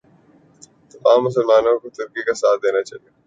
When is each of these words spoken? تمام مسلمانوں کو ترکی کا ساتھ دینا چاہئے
تمام 0.93 1.19
مسلمانوں 1.25 1.77
کو 1.79 1.89
ترکی 1.89 2.21
کا 2.23 2.33
ساتھ 2.33 2.59
دینا 2.63 2.81
چاہئے 2.83 3.09